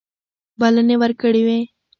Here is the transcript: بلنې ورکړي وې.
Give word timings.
بلنې 0.59 0.95
ورکړي 1.01 1.41
وې. 1.47 1.59